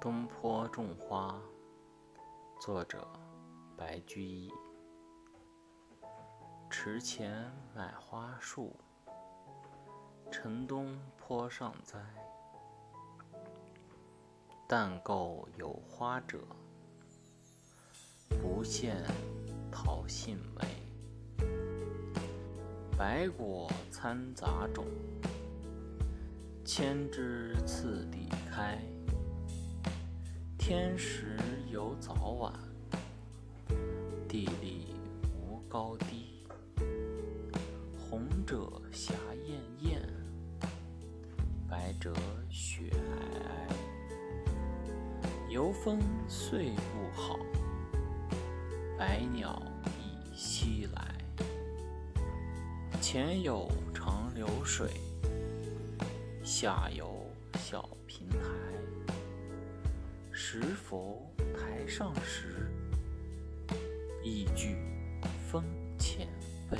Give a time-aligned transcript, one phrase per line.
[0.00, 1.42] 东坡种花，
[2.60, 3.04] 作者
[3.76, 4.48] 白居易。
[6.70, 8.76] 池前买花树，
[10.30, 11.98] 城东坡上栽。
[14.68, 16.38] 但购有花者，
[18.28, 18.94] 不羡
[19.68, 21.44] 桃杏美。
[22.96, 24.86] 百果参杂种，
[26.64, 28.78] 千枝次第开。
[30.68, 31.34] 天时
[31.72, 32.52] 有早晚，
[34.28, 34.94] 地利
[35.40, 36.44] 无高低。
[37.96, 39.14] 红者霞
[39.46, 40.02] 艳艳，
[41.70, 42.12] 白者
[42.50, 43.72] 雪皑
[45.48, 45.50] 皑。
[45.50, 47.38] 游风岁不好，
[48.98, 51.14] 百鸟已西来。
[53.00, 54.90] 前有长流水，
[56.44, 57.24] 下有
[57.58, 58.67] 小平台。
[60.40, 62.70] 石佛台上时，
[64.22, 64.76] 一句
[65.50, 65.64] 风
[65.98, 66.28] 前
[66.70, 66.78] 辈。